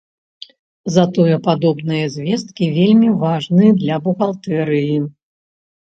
Затое 0.95 1.35
падобныя 1.49 2.09
звесткі 2.15 2.71
вельмі 2.81 3.09
важныя 3.23 3.79
для 3.81 3.95
бухгалтэрыі. 4.11 4.95